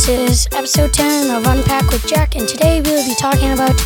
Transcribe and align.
This 0.00 0.30
is 0.30 0.48
episode 0.56 0.94
10 0.94 1.36
of 1.36 1.46
Unpack 1.46 1.90
with 1.90 2.06
Jack, 2.06 2.34
and 2.34 2.48
today 2.48 2.80
we 2.80 2.90
will 2.90 3.06
be 3.06 3.14
talking 3.16 3.52
about 3.52 3.78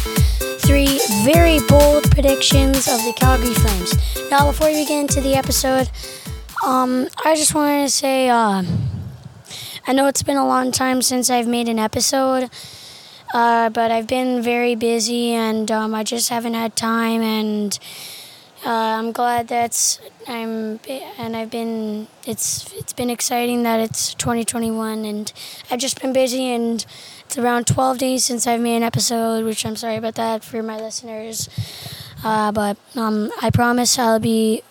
three 0.61 1.01
very 1.25 1.59
bold 1.67 2.09
predictions 2.13 2.87
of 2.87 2.99
the 2.99 3.13
Calgary 3.17 3.53
Flames. 3.53 4.31
Now, 4.31 4.47
before 4.47 4.69
we 4.69 4.87
get 4.87 5.01
into 5.01 5.21
the 5.21 5.35
episode, 5.35 5.91
um, 6.65 7.09
I 7.25 7.35
just 7.35 7.53
wanted 7.53 7.83
to 7.83 7.91
say 7.91 8.29
uh, 8.29 8.63
I 9.89 9.93
know 9.93 10.07
it's 10.07 10.23
been 10.23 10.37
a 10.37 10.47
long 10.47 10.71
time 10.71 11.03
since 11.03 11.31
I've 11.31 11.49
made 11.49 11.69
an 11.69 11.81
episode, 11.81 12.49
uh, 13.35 13.71
but 13.71 13.91
I've 13.91 14.07
been 14.07 14.41
very 14.41 14.77
busy 14.77 15.33
and 15.33 15.69
um, 15.73 15.97
I 15.97 16.05
just 16.05 16.29
haven't 16.29 16.55
had 16.55 16.77
time 16.77 17.23
and 17.23 17.77
uh, 18.65 18.71
I'm 18.99 19.13
glad 19.13 19.49
that's 19.49 20.01
I'm 20.27 20.81
and 21.19 21.37
I've 21.37 21.51
been 21.51 22.07
it's 22.27 22.73
it's 22.73 22.93
been 22.95 23.11
exciting 23.11 23.63
that 23.65 23.79
it's 23.79 24.15
2021 24.15 25.05
and 25.05 25.33
I've 25.71 25.81
just 25.81 26.01
been 26.01 26.13
busy 26.15 26.47
and 26.47 26.85
it's 27.27 27.37
around 27.37 27.67
12 27.67 27.99
days 27.99 28.25
since 28.25 28.47
I've 28.47 28.61
made 28.61 28.77
an 28.77 28.83
episode, 28.83 29.45
which 29.45 29.67
I'm 29.67 29.77
sorry 29.77 29.97
about 29.97 30.15
that 30.15 30.43
for 30.45 30.63
my 30.63 30.77
listeners. 30.77 31.49
Uh, 32.25 32.53
but 32.53 32.79
um, 32.97 33.31
I 33.43 33.51
promise 33.51 33.99
I'll 33.99 34.19
be 34.19 34.63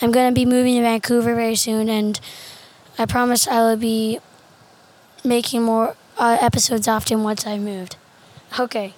I'm 0.00 0.12
gonna 0.12 0.32
be 0.32 0.46
moving 0.46 0.76
to 0.76 0.82
Vancouver 0.82 1.34
very 1.34 1.56
soon, 1.56 1.88
and 1.88 2.20
I 2.98 3.06
promise 3.06 3.48
I 3.48 3.60
will 3.60 3.76
be 3.76 4.20
making 5.24 5.62
more 5.62 5.96
uh, 6.16 6.38
episodes 6.40 6.86
often 6.86 7.22
once 7.24 7.46
I've 7.46 7.60
moved. 7.60 7.96
Okay, 8.58 8.94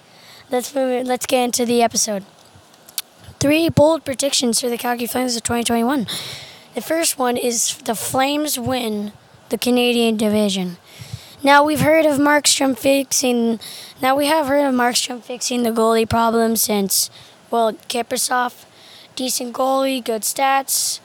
let's 0.51 0.73
move. 0.75 1.07
Let's 1.07 1.25
get 1.25 1.43
into 1.43 1.65
the 1.65 1.81
episode. 1.81 2.25
Three 3.45 3.69
bold 3.69 4.03
predictions 4.03 4.59
for 4.59 4.69
the 4.69 4.75
Calgary 4.75 5.05
Flames 5.05 5.35
of 5.35 5.43
2021. 5.43 6.07
The 6.73 6.81
first 6.81 7.19
one 7.19 7.37
is 7.37 7.77
the 7.77 7.93
Flames 7.93 8.57
win 8.57 9.11
the 9.49 9.57
Canadian 9.59 10.17
division. 10.17 10.77
Now 11.43 11.63
we've 11.63 11.81
heard 11.81 12.07
of 12.07 12.17
Markstrom 12.17 12.75
fixing. 12.75 13.59
Now 14.01 14.15
we 14.15 14.25
have 14.25 14.47
heard 14.47 14.65
of 14.65 14.73
Markstrom 14.73 15.21
fixing 15.21 15.61
the 15.61 15.69
goalie 15.69 16.09
problem 16.09 16.55
since, 16.55 17.11
well, 17.51 17.73
Kaprizov, 17.87 18.65
decent 19.15 19.53
goalie, 19.53 20.03
good 20.03 20.23
stats, 20.23 20.99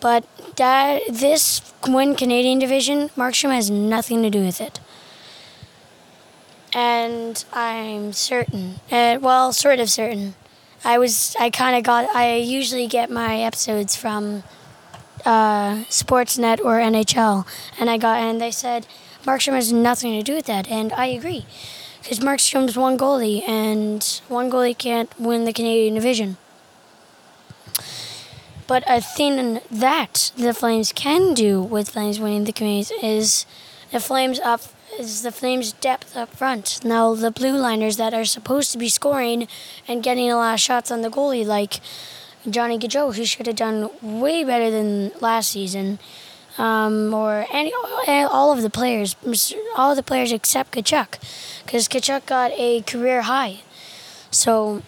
but 0.00 0.24
that 0.56 1.02
this 1.08 1.72
win 1.86 2.16
Canadian 2.16 2.58
division, 2.58 3.10
Markstrom 3.10 3.54
has 3.54 3.70
nothing 3.70 4.24
to 4.24 4.28
do 4.28 4.40
with 4.40 4.60
it. 4.60 4.80
And 6.72 7.44
I'm 7.52 8.12
certain, 8.12 8.80
uh, 8.90 9.18
well, 9.22 9.52
sort 9.52 9.78
of 9.78 9.88
certain, 9.88 10.34
I 10.84 10.98
was 10.98 11.34
I 11.40 11.48
kind 11.50 11.76
of 11.76 11.82
got 11.82 12.14
I 12.14 12.36
usually 12.36 12.86
get 12.86 13.10
my 13.10 13.40
episodes 13.40 13.96
from 13.96 14.42
uh, 15.24 15.84
Sportsnet 15.88 16.60
or 16.60 16.78
NHL, 16.78 17.46
and 17.80 17.88
I 17.88 17.96
got 17.96 18.18
and 18.18 18.40
they 18.40 18.50
said 18.50 18.86
Markstrom 19.24 19.54
has 19.54 19.72
nothing 19.72 20.12
to 20.18 20.22
do 20.22 20.34
with 20.34 20.44
that, 20.46 20.68
and 20.68 20.92
I 20.92 21.06
agree, 21.06 21.46
because 22.02 22.20
Markstrom's 22.20 22.76
one 22.76 22.98
goalie, 22.98 23.48
and 23.48 24.20
one 24.28 24.50
goalie 24.50 24.76
can't 24.76 25.10
win 25.18 25.46
the 25.46 25.52
Canadian 25.54 25.94
division. 25.94 26.36
But 28.66 28.84
a 28.86 29.00
thing 29.00 29.60
that 29.70 30.32
the 30.36 30.52
Flames 30.52 30.92
can 30.92 31.32
do 31.34 31.62
with 31.62 31.90
Flames 31.90 32.20
winning 32.20 32.44
the 32.44 32.52
Canadian 32.52 33.00
is 33.02 33.46
the 33.90 34.00
Flames 34.00 34.38
up 34.40 34.60
is 34.98 35.22
the 35.22 35.32
Flames' 35.32 35.72
depth 35.72 36.16
up 36.16 36.30
front. 36.30 36.84
Now, 36.84 37.14
the 37.14 37.30
blue 37.30 37.56
liners 37.56 37.96
that 37.96 38.14
are 38.14 38.24
supposed 38.24 38.72
to 38.72 38.78
be 38.78 38.88
scoring 38.88 39.48
and 39.88 40.02
getting 40.02 40.30
a 40.30 40.36
lot 40.36 40.54
of 40.54 40.60
shots 40.60 40.90
on 40.90 41.02
the 41.02 41.10
goalie, 41.10 41.44
like 41.44 41.80
Johnny 42.48 42.78
Gaudreau, 42.78 43.14
who 43.14 43.24
should 43.24 43.46
have 43.46 43.56
done 43.56 43.90
way 44.02 44.44
better 44.44 44.70
than 44.70 45.12
last 45.20 45.50
season, 45.50 45.98
um, 46.58 47.12
or 47.12 47.46
any 47.52 47.72
all 48.06 48.52
of 48.52 48.62
the 48.62 48.70
players, 48.70 49.16
all 49.76 49.90
of 49.90 49.96
the 49.96 50.02
players 50.02 50.32
except 50.32 50.72
Tkachuk, 50.72 51.18
because 51.64 51.88
Tkachuk 51.88 52.26
got 52.26 52.52
a 52.52 52.82
career 52.82 53.22
high. 53.22 53.60
So 54.30 54.82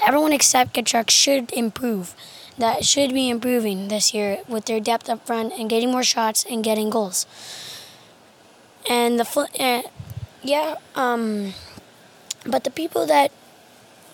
everyone 0.00 0.32
except 0.32 0.74
Tkachuk 0.74 1.10
should 1.10 1.52
improve. 1.52 2.14
That 2.56 2.84
should 2.84 3.12
be 3.12 3.30
improving 3.30 3.88
this 3.88 4.14
year 4.14 4.38
with 4.48 4.66
their 4.66 4.78
depth 4.78 5.10
up 5.10 5.26
front 5.26 5.52
and 5.58 5.68
getting 5.68 5.90
more 5.90 6.04
shots 6.04 6.46
and 6.48 6.62
getting 6.62 6.88
goals 6.88 7.26
and 8.88 9.18
the 9.18 9.48
uh, 9.60 9.82
yeah 10.42 10.76
um 10.94 11.54
but 12.46 12.64
the 12.64 12.70
people 12.70 13.06
that 13.06 13.30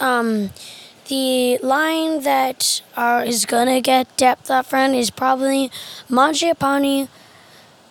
um 0.00 0.50
the 1.10 1.58
line 1.58 2.22
that 2.22 2.80
are 2.96 3.24
is 3.24 3.44
gonna 3.44 3.80
get 3.80 4.16
depth 4.16 4.50
up 4.50 4.66
front 4.66 4.94
is 4.94 5.10
probably 5.10 5.70
Mangiapane, 6.08 7.08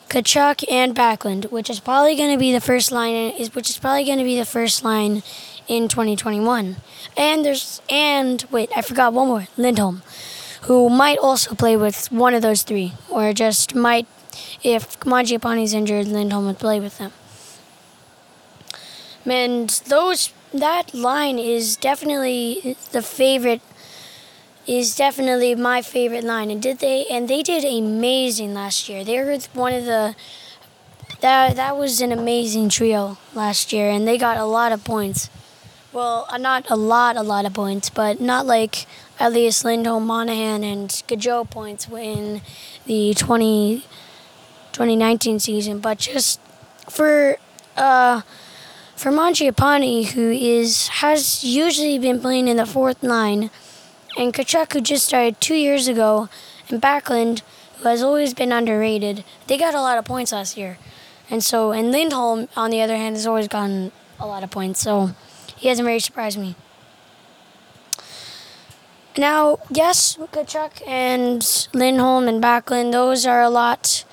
Tkachuk, 0.07 0.63
and 0.71 0.95
Backlund, 0.95 1.51
which 1.51 1.69
is 1.69 1.81
probably 1.81 2.15
gonna 2.15 2.37
be 2.37 2.53
the 2.53 2.61
first 2.61 2.91
line 2.93 3.13
is 3.31 3.53
which 3.53 3.69
is 3.69 3.77
probably 3.77 4.05
gonna 4.05 4.23
be 4.23 4.37
the 4.37 4.45
first 4.45 4.85
line 4.85 5.21
in 5.67 5.89
2021. 5.89 6.77
And 7.17 7.43
there's 7.43 7.81
and 7.89 8.43
wait, 8.51 8.69
I 8.75 8.81
forgot 8.81 9.13
one 9.13 9.27
more, 9.27 9.47
Lindholm, 9.57 10.01
who 10.61 10.89
might 10.89 11.17
also 11.17 11.53
play 11.55 11.75
with 11.75 12.09
one 12.13 12.33
of 12.33 12.41
those 12.41 12.63
three, 12.63 12.93
or 13.09 13.33
just 13.33 13.75
might 13.75 14.07
if 14.63 14.99
Mangiapane's 15.01 15.73
injured, 15.73 16.07
Lindholm 16.07 16.45
would 16.45 16.59
play 16.59 16.79
with 16.79 16.97
them. 16.97 17.11
And 19.25 19.69
those 19.87 20.33
that 20.53 20.93
line 20.93 21.37
is 21.37 21.75
definitely 21.75 22.75
the 22.91 23.01
favorite 23.01 23.61
is 24.65 24.95
definitely 24.95 25.55
my 25.55 25.81
favorite 25.81 26.23
line 26.23 26.49
and 26.49 26.61
did 26.61 26.79
they 26.79 27.05
and 27.11 27.27
they 27.27 27.43
did 27.43 27.63
amazing 27.63 28.53
last 28.53 28.89
year. 28.89 29.03
They 29.03 29.19
were 29.19 29.37
one 29.53 29.73
of 29.73 29.85
the 29.85 30.15
that 31.21 31.55
that 31.55 31.77
was 31.77 32.01
an 32.01 32.11
amazing 32.11 32.69
trio 32.69 33.17
last 33.33 33.73
year 33.73 33.89
and 33.89 34.07
they 34.07 34.17
got 34.17 34.37
a 34.37 34.45
lot 34.45 34.71
of 34.71 34.83
points. 34.83 35.29
Well, 35.91 36.27
uh, 36.29 36.37
not 36.37 36.69
a 36.69 36.75
lot, 36.75 37.17
a 37.17 37.23
lot 37.23 37.45
of 37.45 37.53
points, 37.53 37.89
but 37.89 38.21
not 38.21 38.45
like 38.45 38.85
Elias 39.19 39.65
Lindholm, 39.65 40.05
Monahan, 40.05 40.63
and 40.63 40.89
Gaudreau 41.07 41.49
points 41.49 41.89
in 41.89 42.41
the 42.85 43.15
20 43.15 43.83
2019 44.71 45.39
season, 45.39 45.79
but 45.79 45.97
just 45.97 46.39
for 46.89 47.37
uh, 47.77 48.21
for 48.95 49.11
Mangiapane, 49.11 50.11
who 50.11 50.31
is 50.31 50.87
has 50.87 51.43
usually 51.43 51.99
been 51.99 52.19
playing 52.19 52.47
in 52.47 52.57
the 52.57 52.65
fourth 52.65 53.01
line, 53.01 53.49
and 54.17 54.33
Tkachuk, 54.33 54.73
who 54.73 54.81
just 54.81 55.05
started 55.05 55.39
two 55.39 55.55
years 55.55 55.87
ago, 55.87 56.29
and 56.69 56.81
Backlund, 56.81 57.41
who 57.77 57.87
has 57.89 58.03
always 58.03 58.33
been 58.33 58.51
underrated. 58.51 59.23
They 59.47 59.57
got 59.57 59.73
a 59.73 59.81
lot 59.81 59.97
of 59.97 60.05
points 60.05 60.31
last 60.31 60.57
year, 60.57 60.77
and 61.29 61.43
so 61.43 61.71
and 61.71 61.91
Lindholm, 61.91 62.49
on 62.55 62.71
the 62.71 62.81
other 62.81 62.97
hand, 62.97 63.15
has 63.15 63.25
always 63.25 63.47
gotten 63.47 63.91
a 64.19 64.27
lot 64.27 64.43
of 64.43 64.51
points. 64.51 64.81
So 64.81 65.11
he 65.55 65.69
hasn't 65.69 65.85
really 65.85 65.99
surprised 65.99 66.37
me. 66.37 66.55
Now, 69.17 69.59
yes, 69.69 70.15
Tkachuk 70.15 70.87
and 70.87 71.67
Lindholm 71.73 72.27
and 72.27 72.41
Backlund, 72.41 72.93
those 72.93 73.25
are 73.25 73.41
a 73.41 73.49
lot 73.49 74.05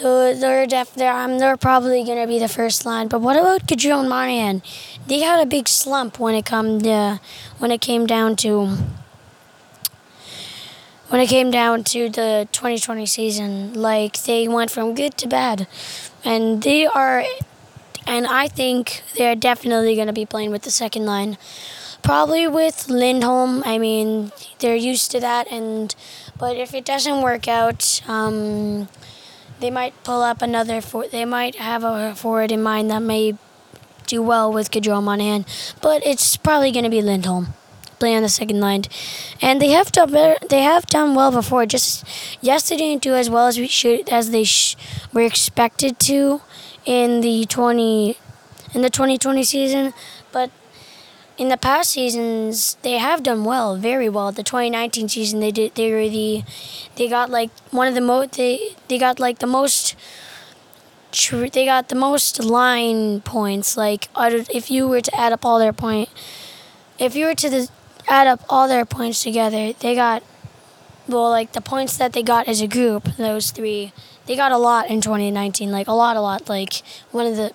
they're 0.00 0.66
def- 0.66 0.94
they're, 0.94 1.12
um, 1.12 1.38
they're 1.38 1.56
probably 1.56 2.04
gonna 2.04 2.26
be 2.26 2.38
the 2.38 2.48
first 2.48 2.86
line. 2.86 3.08
But 3.08 3.20
what 3.20 3.36
about 3.36 3.66
Gaudreau 3.66 4.00
and 4.00 4.08
Monahan? 4.08 4.62
They 5.06 5.20
had 5.20 5.40
a 5.40 5.46
big 5.46 5.68
slump 5.68 6.18
when 6.18 6.34
it 6.34 6.46
come 6.46 6.80
to, 6.80 7.20
when 7.58 7.70
it 7.70 7.80
came 7.80 8.06
down 8.06 8.36
to 8.36 8.76
when 11.08 11.20
it 11.20 11.26
came 11.26 11.50
down 11.50 11.82
to 11.82 12.08
the 12.08 12.48
2020 12.52 13.04
season. 13.04 13.74
Like 13.74 14.22
they 14.22 14.48
went 14.48 14.70
from 14.70 14.94
good 14.94 15.16
to 15.18 15.28
bad, 15.28 15.66
and 16.24 16.62
they 16.62 16.86
are, 16.86 17.24
and 18.06 18.26
I 18.26 18.48
think 18.48 19.02
they're 19.16 19.36
definitely 19.36 19.96
gonna 19.96 20.12
be 20.12 20.24
playing 20.24 20.50
with 20.50 20.62
the 20.62 20.70
second 20.70 21.04
line. 21.04 21.36
Probably 22.02 22.46
with 22.48 22.88
Lindholm. 22.88 23.62
I 23.66 23.76
mean, 23.76 24.32
they're 24.60 24.76
used 24.76 25.10
to 25.10 25.20
that, 25.20 25.50
and 25.50 25.94
but 26.38 26.56
if 26.56 26.72
it 26.72 26.86
doesn't 26.86 27.20
work 27.20 27.46
out. 27.48 28.00
Um, 28.08 28.88
they 29.60 29.70
might 29.70 29.94
pull 30.04 30.22
up 30.22 30.42
another 30.42 30.80
for 30.80 31.06
they 31.06 31.24
might 31.24 31.56
have 31.56 31.84
a 31.84 32.14
forward 32.14 32.50
in 32.50 32.62
mind 32.62 32.90
that 32.90 33.00
may 33.02 33.36
do 34.06 34.22
well 34.22 34.52
with 34.52 34.70
Gaudreau 34.70 35.02
Monahan, 35.02 35.46
but 35.80 36.04
it's 36.04 36.36
probably 36.36 36.72
going 36.72 36.84
to 36.84 36.90
be 36.90 37.00
Lindholm 37.00 37.54
play 38.00 38.16
on 38.16 38.22
the 38.22 38.28
second 38.28 38.60
line, 38.60 38.82
and 39.40 39.60
they 39.60 39.68
have 39.68 39.92
done 39.92 40.10
better. 40.10 40.44
They 40.48 40.62
have 40.62 40.86
done 40.86 41.14
well 41.14 41.30
before. 41.30 41.66
Just 41.66 42.04
yes, 42.40 42.68
they 42.68 42.76
didn't 42.76 43.02
do 43.02 43.14
as 43.14 43.30
well 43.30 43.46
as 43.46 43.58
we 43.58 43.68
should 43.68 44.08
as 44.08 44.30
they 44.30 44.44
sh- 44.44 44.76
were 45.12 45.22
expected 45.22 46.00
to 46.00 46.40
in 46.84 47.20
the 47.20 47.44
twenty 47.44 48.16
in 48.74 48.82
the 48.82 48.90
twenty 48.90 49.18
twenty 49.18 49.44
season, 49.44 49.92
but 50.32 50.50
in 51.40 51.48
the 51.48 51.56
past 51.56 51.92
seasons 51.92 52.76
they 52.82 52.98
have 52.98 53.22
done 53.22 53.44
well, 53.44 53.76
very 53.76 54.10
well. 54.10 54.30
The 54.30 54.42
2019 54.42 55.08
season 55.08 55.40
they 55.40 55.50
did 55.50 55.74
they 55.74 55.90
were 55.90 56.08
the 56.08 56.44
they 56.96 57.08
got 57.08 57.30
like 57.30 57.50
one 57.70 57.88
of 57.88 57.94
the 57.94 58.02
most 58.02 58.32
they 58.32 58.76
they 58.88 58.98
got 58.98 59.18
like 59.18 59.38
the 59.38 59.46
most 59.46 59.96
tr- 61.12 61.48
they 61.48 61.64
got 61.64 61.88
the 61.88 61.94
most 61.94 62.44
line 62.44 63.22
points 63.22 63.78
like 63.78 64.08
if 64.54 64.70
you 64.70 64.86
were 64.86 65.00
to 65.00 65.16
add 65.18 65.32
up 65.32 65.46
all 65.46 65.58
their 65.58 65.72
point 65.72 66.10
if 66.98 67.16
you 67.16 67.24
were 67.24 67.34
to 67.34 67.48
the, 67.48 67.70
add 68.06 68.26
up 68.26 68.44
all 68.50 68.68
their 68.68 68.84
points 68.84 69.22
together, 69.22 69.72
they 69.72 69.94
got 69.94 70.22
well 71.08 71.30
like 71.30 71.52
the 71.52 71.62
points 71.62 71.96
that 71.96 72.12
they 72.12 72.22
got 72.22 72.46
as 72.46 72.60
a 72.60 72.68
group, 72.68 73.04
those 73.16 73.50
three 73.50 73.92
they 74.26 74.36
got 74.36 74.52
a 74.52 74.58
lot 74.58 74.90
in 74.90 75.00
2019, 75.00 75.72
like 75.72 75.88
a 75.88 75.92
lot, 75.92 76.16
a 76.16 76.20
lot. 76.20 76.48
Like 76.48 76.82
one 77.10 77.26
of 77.26 77.36
the 77.36 77.52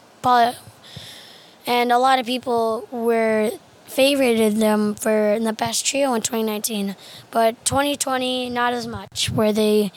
and 1.67 1.91
a 1.91 1.99
lot 1.99 2.17
of 2.17 2.25
people 2.25 2.87
were 2.91 3.51
favorited 3.95 4.59
them 4.59 4.93
for 4.93 5.39
the 5.39 5.53
best 5.53 5.85
trio 5.85 6.13
in 6.13 6.21
2019, 6.21 6.95
but 7.31 7.63
2020 7.65 8.49
not 8.49 8.73
as 8.73 8.85
much, 8.85 9.29
where 9.29 9.53
they 9.53 9.91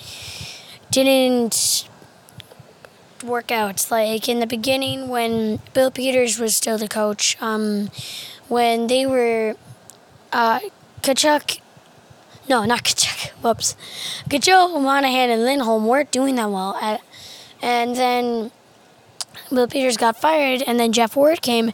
didn't 0.90 1.88
work 3.24 3.50
out. 3.50 3.90
Like 3.90 4.28
in 4.28 4.40
the 4.40 4.46
beginning, 4.46 5.08
when 5.08 5.60
Bill 5.74 5.90
Peters 5.90 6.38
was 6.38 6.56
still 6.56 6.78
the 6.78 6.88
coach, 6.88 7.36
um, 7.42 7.90
when 8.48 8.86
they 8.86 9.04
were 9.04 9.56
uh, 10.32 10.60
Tkachuk, 11.02 11.60
no, 12.48 12.64
not 12.64 12.84
Kachuk, 12.84 13.30
whoops, 13.42 13.74
Gaudreau, 14.28 14.80
Monahan, 14.80 15.30
and 15.30 15.44
Lindholm 15.44 15.86
weren't 15.86 16.10
doing 16.10 16.36
that 16.36 16.50
well. 16.50 16.76
At, 16.80 17.00
and 17.60 17.96
then 17.96 18.52
Bill 19.50 19.67
Peters 19.67 19.96
got 19.96 20.20
fired, 20.20 20.62
and 20.67 20.79
then 20.79 20.93
Geoff 20.93 21.17
Ward 21.17 21.43
came, 21.43 21.73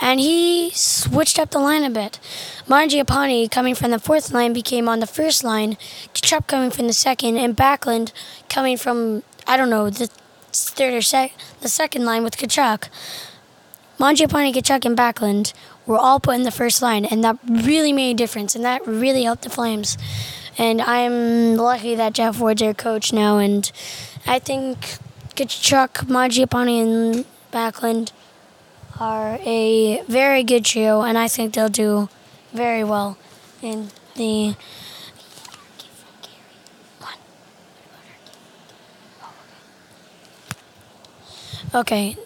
and 0.00 0.18
he 0.20 0.70
switched 0.70 1.38
up 1.38 1.50
the 1.50 1.58
line 1.58 1.84
a 1.84 1.90
bit. 1.90 2.18
Mangiapane, 2.66 3.50
coming 3.50 3.74
from 3.74 3.90
the 3.90 3.98
fourth 3.98 4.32
line, 4.32 4.52
became 4.52 4.88
on 4.88 5.00
the 5.00 5.06
first 5.06 5.44
line, 5.44 5.76
Tkachuk 6.14 6.46
coming 6.46 6.70
from 6.70 6.86
the 6.86 6.92
second, 6.92 7.36
and 7.36 7.56
Backlund 7.56 8.12
coming 8.48 8.76
from, 8.76 9.22
I 9.46 9.56
don't 9.56 9.70
know, 9.70 9.90
the 9.90 10.08
third 10.52 10.94
or 10.94 11.02
sec- 11.02 11.32
the 11.60 11.68
second 11.68 12.04
line 12.04 12.24
with 12.24 12.36
Tkachuk. 12.36 12.88
Mangiapane, 13.98 14.52
Tkachuk, 14.52 14.84
and 14.84 14.96
Backlund 14.96 15.52
were 15.86 15.98
all 15.98 16.20
put 16.20 16.34
in 16.34 16.42
the 16.42 16.50
first 16.50 16.82
line, 16.82 17.04
and 17.04 17.22
that 17.22 17.38
really 17.48 17.92
made 17.92 18.12
a 18.12 18.18
difference, 18.18 18.54
and 18.54 18.64
that 18.64 18.86
really 18.86 19.24
helped 19.24 19.42
the 19.42 19.50
Flames. 19.50 19.96
And 20.58 20.82
I'm 20.82 21.56
lucky 21.56 21.94
that 21.94 22.12
Geoff 22.12 22.38
Ward's 22.38 22.60
their 22.60 22.74
coach 22.74 23.12
now, 23.12 23.38
and 23.38 23.70
I 24.26 24.38
think 24.38 24.98
Tkachuk, 25.34 26.06
Mangiapane, 26.08 26.82
and 26.82 27.24
Backlund 27.52 28.12
are 29.00 29.38
a 29.42 30.02
very 30.06 30.44
good 30.44 30.64
trio, 30.64 31.02
and 31.02 31.16
I 31.16 31.26
think 31.26 31.54
they'll 31.54 31.68
do 31.68 32.08
very 32.52 32.84
well 32.84 33.16
in 33.62 33.88
the. 34.14 34.54
Okay, 41.74 42.16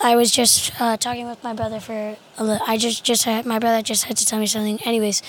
I 0.00 0.16
was 0.16 0.32
just 0.32 0.72
uh, 0.80 0.96
talking 0.96 1.28
with 1.28 1.44
my 1.44 1.54
brother 1.54 1.78
for 1.78 2.16
a 2.36 2.44
little. 2.44 2.66
I 2.66 2.76
just 2.76 3.04
just 3.04 3.22
had 3.22 3.46
my 3.46 3.60
brother 3.60 3.80
just 3.80 4.04
had 4.04 4.16
to 4.16 4.26
tell 4.26 4.40
me 4.40 4.46
something. 4.46 4.80
Anyways, 4.84 5.22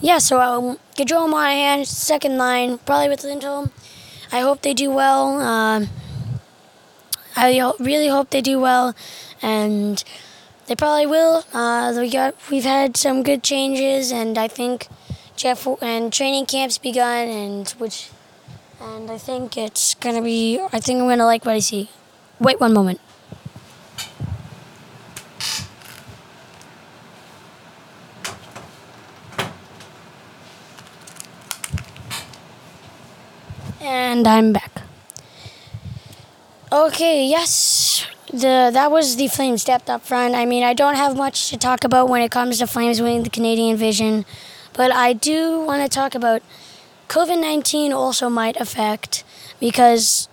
yeah. 0.00 0.18
So 0.18 0.40
um, 0.40 0.78
Gaudreau 0.96 1.28
Monahan, 1.28 1.84
second 1.84 2.38
line, 2.38 2.78
probably 2.78 3.08
with 3.08 3.24
Lindholm. 3.24 3.72
I 4.30 4.40
hope 4.40 4.62
they 4.62 4.74
do 4.74 4.90
well. 4.90 5.40
Um, 5.40 5.88
I 7.36 7.72
really 7.78 8.08
hope 8.08 8.30
they 8.30 8.40
do 8.40 8.58
well, 8.58 8.94
and 9.42 10.02
they 10.66 10.74
probably 10.74 11.06
will. 11.06 11.44
Uh, 11.52 11.92
we 11.98 12.10
got 12.10 12.34
we've 12.50 12.64
had 12.64 12.96
some 12.96 13.22
good 13.22 13.42
changes, 13.42 14.10
and 14.10 14.38
I 14.38 14.48
think 14.48 14.88
Geoff 15.36 15.66
and 15.82 16.10
training 16.10 16.46
camps 16.46 16.78
begun, 16.78 17.28
and 17.28 17.68
which, 17.76 18.08
and 18.80 19.10
I 19.10 19.18
think 19.18 19.58
it's 19.58 19.94
gonna 19.94 20.22
be. 20.22 20.58
I 20.72 20.80
think 20.80 21.02
I'm 21.02 21.08
gonna 21.08 21.26
like 21.26 21.44
what 21.44 21.54
I 21.54 21.58
see. 21.58 21.90
Wait 22.40 22.58
one 22.58 22.72
moment. 22.72 23.00
And 33.82 34.26
I'm 34.26 34.52
back. 34.54 34.85
Okay, 36.76 37.26
yes. 37.26 38.06
The 38.30 38.68
that 38.70 38.90
was 38.90 39.16
the 39.16 39.28
Flames 39.28 39.64
depth 39.64 39.88
up 39.88 40.02
front. 40.02 40.34
I 40.34 40.44
mean, 40.44 40.62
I 40.62 40.74
don't 40.74 40.96
have 40.96 41.16
much 41.16 41.48
to 41.48 41.56
talk 41.56 41.84
about 41.84 42.10
when 42.10 42.20
it 42.20 42.30
comes 42.30 42.58
to 42.58 42.66
Flames 42.66 43.00
winning 43.00 43.22
the 43.22 43.30
Canadian 43.30 43.76
Division, 43.76 44.26
but 44.74 44.92
I 44.92 45.14
do 45.14 45.62
want 45.62 45.82
to 45.82 45.88
talk 45.88 46.14
about 46.14 46.42
COVID 47.08 47.40
19 47.40 47.94
also 47.94 48.28
might 48.28 48.60
affect 48.60 49.24
because 49.58 50.28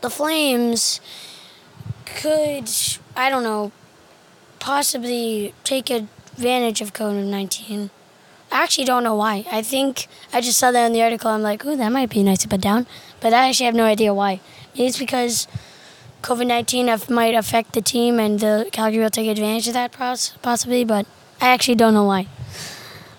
the 0.00 0.10
Flames 0.10 1.00
could, 2.06 2.70
I 3.16 3.30
don't 3.30 3.42
know, 3.42 3.72
possibly 4.60 5.54
take 5.64 5.90
advantage 5.90 6.80
of 6.80 6.92
COVID 6.92 7.24
19. 7.24 7.90
I 8.54 8.62
actually 8.62 8.84
don't 8.84 9.02
know 9.02 9.16
why. 9.16 9.44
I 9.50 9.62
think 9.62 10.06
I 10.32 10.40
just 10.40 10.60
saw 10.60 10.70
that 10.70 10.86
in 10.86 10.92
the 10.92 11.02
article. 11.02 11.28
I'm 11.28 11.42
like, 11.42 11.66
ooh, 11.66 11.76
that 11.76 11.88
might 11.88 12.08
be 12.08 12.22
nice 12.22 12.38
to 12.42 12.48
put 12.48 12.60
down. 12.60 12.86
But 13.20 13.34
I 13.34 13.48
actually 13.48 13.66
have 13.66 13.74
no 13.74 13.84
idea 13.84 14.14
why. 14.14 14.40
It's 14.76 14.96
because 14.96 15.48
COVID 16.22 16.46
19 16.46 16.86
might 17.12 17.34
affect 17.34 17.72
the 17.72 17.82
team 17.82 18.20
and 18.20 18.38
the 18.38 18.68
Calgary 18.70 19.02
will 19.02 19.10
take 19.10 19.28
advantage 19.28 19.66
of 19.66 19.74
that 19.74 19.90
possibly, 19.90 20.84
but 20.84 21.04
I 21.40 21.48
actually 21.48 21.74
don't 21.74 21.94
know 21.94 22.04
why. 22.04 22.28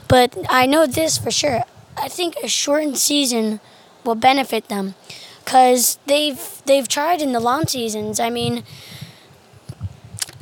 But 0.07 0.37
I 0.49 0.65
know 0.67 0.87
this 0.87 1.17
for 1.17 1.31
sure. 1.31 1.65
I 1.97 2.07
think 2.07 2.37
a 2.41 2.47
shortened 2.47 2.97
season 2.97 3.59
will 4.05 4.15
benefit 4.15 4.69
them 4.69 4.95
because 5.43 5.99
they've 6.05 6.61
they've 6.65 6.87
tried 6.87 7.21
in 7.21 7.33
the 7.33 7.41
long 7.41 7.67
seasons. 7.67 8.21
I 8.21 8.29
mean, 8.29 8.63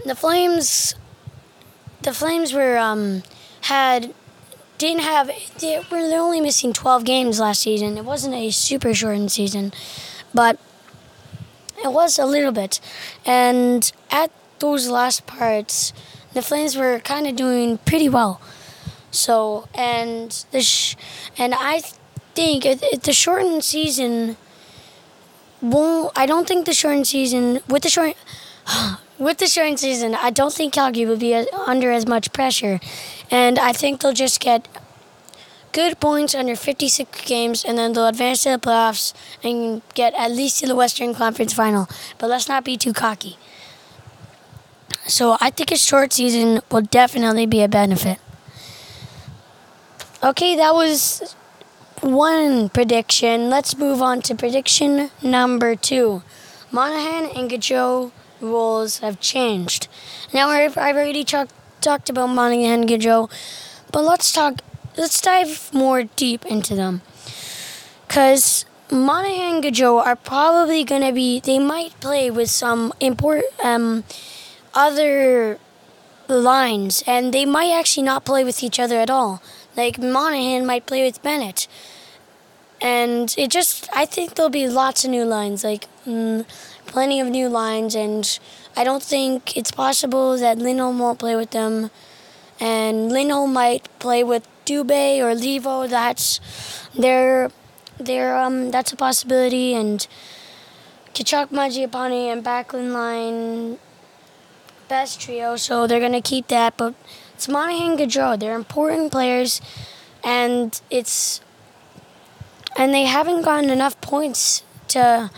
the 0.06 0.14
Flames, 0.14 0.94
the 2.04 2.14
Flames 2.14 2.54
were 2.54 2.78
um, 2.78 3.24
had 3.62 4.14
didn't 4.84 5.04
have 5.04 5.32
they 5.60 5.80
were 5.90 5.98
only 5.98 6.42
missing 6.42 6.74
12 6.74 7.06
games 7.06 7.40
last 7.40 7.62
season. 7.62 7.98
It 7.98 8.06
wasn't 8.06 8.36
a 8.36 8.52
super 8.52 8.94
shortened 8.94 9.32
season, 9.32 9.72
but 10.34 10.60
it 11.84 11.92
was 11.92 12.20
a 12.20 12.26
little 12.26 12.52
bit. 12.52 12.80
And 13.26 13.90
at 14.12 14.32
those 14.60 14.90
last 14.90 15.26
parts, 15.26 15.94
the 16.34 16.42
Flames 16.42 16.76
were 16.76 17.00
kind 17.00 17.28
of 17.28 17.36
doing 17.36 17.78
pretty 17.80 18.10
well. 18.10 18.42
So, 19.12 19.68
and 19.74 20.32
the 20.52 20.62
sh- 20.62 20.96
and 21.38 21.54
I 21.56 21.82
think 22.36 22.66
it, 22.66 22.84
it, 22.84 23.04
the 23.04 23.14
shortened 23.14 23.64
season 23.64 24.36
won't. 25.62 26.12
I 26.18 26.26
don't 26.26 26.48
think 26.48 26.66
the 26.66 26.74
shortened 26.74 27.08
season 27.08 27.60
with 27.70 27.84
the 27.84 27.90
short 27.90 28.16
with 29.20 29.38
the 29.38 29.48
shortened 29.48 29.80
season, 29.80 30.16
I 30.16 30.30
don't 30.30 30.54
think 30.54 30.74
Calgary 30.74 31.06
will 31.06 31.18
be 31.18 31.34
under 31.34 31.92
as 31.92 32.06
much 32.08 32.34
pressure, 32.34 32.80
and 33.32 33.60
I 33.60 33.74
think 33.74 34.02
they'll 34.02 34.14
just 34.14 34.40
get 34.40 34.68
good 35.72 36.00
points 36.00 36.36
under 36.36 36.56
56 36.56 37.26
games, 37.26 37.66
and 37.66 37.78
then 37.78 37.94
they'll 37.94 38.08
advance 38.08 38.44
to 38.44 38.52
the 38.52 38.60
playoffs 38.60 39.14
and 39.44 39.82
get 39.96 40.14
at 40.14 40.32
least 40.32 40.60
to 40.60 40.68
the 40.68 40.76
Western 40.76 41.14
Conference 41.14 41.54
Final. 41.54 41.88
But 42.18 42.30
let's 42.30 42.48
not 42.48 42.64
be 42.64 42.78
too 42.78 42.94
cocky. 42.94 43.38
So 45.08 45.38
I 45.42 45.50
think 45.50 45.72
a 45.72 45.78
short 45.78 46.14
season 46.14 46.62
will 46.72 46.82
definitely 46.82 47.46
be 47.46 47.62
a 47.62 47.68
benefit. 47.68 48.20
Okay, 50.24 50.56
that 50.56 50.74
was 50.74 51.36
one 52.00 52.70
prediction. 52.70 53.50
Let's 53.50 53.78
move 53.78 54.02
on 54.02 54.22
to 54.24 54.36
prediction 54.36 55.10
number 55.22 55.76
two. 55.76 56.24
Monahan 56.72 57.26
and 57.36 57.52
Gaudreau 57.52 58.12
rules 58.40 59.00
have 59.00 59.20
changed. 59.20 59.88
Now 60.34 60.50
I've 60.50 60.78
already 60.78 61.24
talked 61.24 61.54
talked 61.84 62.10
about 62.10 62.28
Monahan 62.28 62.82
and 62.82 62.90
Gaudreau, 62.90 63.30
but 63.92 64.04
let's 64.04 64.32
talk 64.32 64.62
let's 64.98 65.22
dive 65.22 65.74
more 65.74 66.04
deep 66.04 66.46
into 66.46 66.76
them. 66.76 67.02
Because 68.08 68.66
Monahan 68.92 69.56
and 69.56 69.64
Gaudreau 69.64 70.06
are 70.06 70.16
probably 70.16 70.84
going 70.84 71.02
to 71.02 71.12
be, 71.12 71.40
they 71.40 71.60
might 71.60 72.00
play 72.00 72.30
with 72.30 72.50
some 72.50 72.94
important 73.00 73.46
um, 73.64 74.04
other 74.74 75.58
lines, 76.28 77.04
and 77.08 77.34
they 77.34 77.46
might 77.46 77.72
actually 77.72 78.04
not 78.04 78.26
play 78.26 78.44
with 78.44 78.64
each 78.64 78.80
other 78.80 79.00
at 79.00 79.10
all. 79.10 79.42
Like 79.76 79.98
Monahan 79.98 80.66
might 80.66 80.86
play 80.86 81.04
with 81.04 81.22
Bennett. 81.24 81.68
And 82.82 83.34
it 83.38 83.50
just, 83.50 83.90
I 83.96 84.06
think 84.06 84.36
there'll 84.36 84.50
be 84.50 84.68
lots 84.68 85.06
of 85.06 85.12
new 85.12 85.26
lines, 85.26 85.64
like 85.64 85.88
mm, 86.06 86.46
plenty 86.86 87.20
of 87.20 87.28
new 87.28 87.50
lines, 87.50 87.96
and 87.96 88.40
I 88.76 88.84
don't 88.84 89.04
think 89.04 89.56
it's 89.58 89.72
possible 89.72 90.38
that 90.38 90.58
Lindholm 90.58 91.00
won't 91.00 91.20
play 91.20 91.36
with 91.36 91.52
them. 91.52 91.92
And 92.60 93.12
Lindholm 93.12 93.54
might 93.54 93.88
play 94.00 94.24
with 94.24 94.48
Dubé 94.66 95.20
or 95.20 95.36
Leivo. 95.36 95.90
that's 95.90 96.40
there, 96.96 97.52
there 98.00 98.38
um 98.38 98.72
that's 98.72 98.94
a 98.94 98.96
possibility. 98.96 99.74
And 99.74 100.08
Tkachuk, 101.14 101.50
Mangiapane, 101.50 102.32
and 102.32 102.44
Backlund 102.44 102.94
line 102.94 103.78
best 104.88 105.20
trio, 105.20 105.56
so 105.56 105.88
they're 105.88 106.00
gonna 106.00 106.22
keep 106.22 106.48
that. 106.48 106.78
But 106.78 106.94
it's 107.34 107.48
Monahan, 107.48 107.98
Gaudreau. 107.98 108.40
They're 108.40 108.56
important 108.56 109.12
players, 109.12 109.62
and 110.24 110.80
it's 110.90 111.42
and 112.78 112.94
they 112.94 113.06
haven't 113.06 113.44
gotten 113.44 113.70
enough 113.70 114.00
points 114.02 114.64
to 114.90 115.32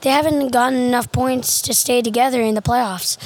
they 0.00 0.10
haven't 0.10 0.48
gotten 0.48 0.78
enough 0.78 1.10
points 1.12 1.60
to 1.62 1.74
stay 1.74 2.02
together 2.02 2.40
in 2.40 2.54
the 2.54 2.62
playoffs. 2.62 3.18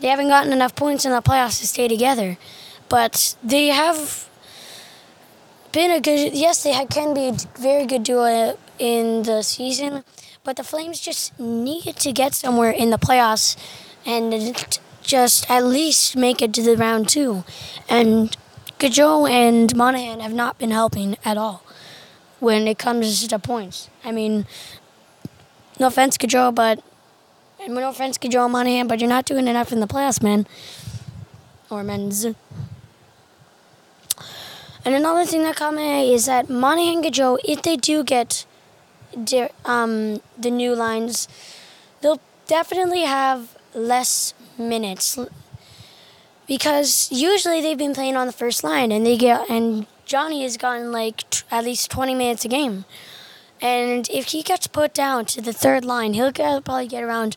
They 0.00 0.08
haven't 0.08 0.28
gotten 0.28 0.52
enough 0.52 0.74
points 0.74 1.04
in 1.04 1.12
the 1.12 1.22
playoffs 1.22 1.60
to 1.60 1.66
stay 1.66 1.86
together, 1.86 2.36
but 2.88 3.36
they 3.42 3.68
have 3.68 4.28
been 5.72 5.90
a 5.90 6.00
good. 6.00 6.34
Yes, 6.34 6.62
they 6.64 6.72
can 6.86 7.14
be 7.14 7.28
a 7.28 7.36
very 7.58 7.86
good 7.86 8.02
duo 8.02 8.58
in 8.78 9.22
the 9.22 9.42
season, 9.42 10.04
but 10.44 10.56
the 10.56 10.64
Flames 10.64 11.00
just 11.00 11.38
need 11.38 11.96
to 11.96 12.12
get 12.12 12.34
somewhere 12.34 12.70
in 12.70 12.90
the 12.90 12.98
playoffs 12.98 13.56
and 14.04 14.32
just 15.02 15.50
at 15.50 15.64
least 15.64 16.16
make 16.16 16.42
it 16.42 16.52
to 16.54 16.62
the 16.62 16.76
round 16.76 17.08
two. 17.08 17.44
And 17.88 18.36
Gaudreau 18.78 19.30
and 19.30 19.74
Monahan 19.76 20.20
have 20.20 20.32
not 20.32 20.58
been 20.58 20.72
helping 20.72 21.16
at 21.24 21.36
all 21.36 21.62
when 22.40 22.66
it 22.66 22.76
comes 22.76 23.26
to 23.26 23.38
points. 23.38 23.88
I 24.04 24.10
mean, 24.10 24.46
no 25.78 25.86
offense, 25.88 26.16
Gaudreau, 26.16 26.54
but 26.54 26.82
and 27.60 27.74
no 27.74 27.88
offense, 27.88 28.18
Gaudreau 28.18 28.50
Monahan, 28.50 28.88
but 28.88 29.00
you're 29.00 29.08
not 29.08 29.24
doing 29.24 29.46
enough 29.46 29.72
in 29.72 29.80
the 29.80 29.86
playoffs, 29.86 30.22
man. 30.22 30.46
Or 31.70 31.84
men's. 31.84 32.24
And 32.24 32.36
another 34.84 35.24
thing 35.24 35.44
that 35.44 35.54
caught 35.56 35.74
my 35.74 35.82
eye 35.82 36.02
is 36.02 36.26
that 36.26 36.50
Monahan 36.50 37.02
Gaudreau, 37.02 37.38
if 37.44 37.62
they 37.62 37.76
do 37.76 38.02
get 38.02 38.44
um, 39.64 40.20
the 40.36 40.50
new 40.50 40.74
lines, 40.74 41.28
they'll 42.00 42.20
definitely 42.46 43.02
have 43.02 43.56
less 43.74 44.34
minutes 44.58 45.18
because 46.46 47.08
usually 47.12 47.60
they've 47.60 47.78
been 47.78 47.94
playing 47.94 48.16
on 48.16 48.26
the 48.26 48.32
first 48.32 48.64
line 48.64 48.90
and 48.92 49.06
they 49.06 49.16
get 49.16 49.48
and 49.48 49.86
Johnny 50.04 50.42
has 50.42 50.56
gotten 50.56 50.92
like 50.92 51.28
t- 51.30 51.44
at 51.50 51.64
least 51.64 51.90
20 51.90 52.14
minutes 52.14 52.44
a 52.44 52.48
game. 52.48 52.84
And 53.62 54.10
if 54.10 54.26
he 54.26 54.42
gets 54.42 54.66
put 54.66 54.92
down 54.92 55.24
to 55.26 55.40
the 55.40 55.52
third 55.52 55.84
line, 55.84 56.14
he'll 56.14 56.32
get, 56.32 56.64
probably 56.64 56.88
get 56.88 57.04
around 57.04 57.36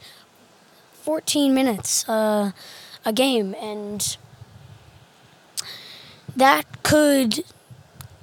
14 1.03 1.53
minutes 1.53 2.09
uh, 2.09 2.51
a 3.05 3.13
game. 3.13 3.55
And 3.61 4.17
that 6.35 6.81
could 6.81 7.45